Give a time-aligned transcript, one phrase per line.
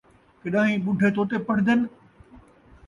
[0.41, 1.79] کݙان٘ہیں ٻڈھے طوطے پڑھدِن؟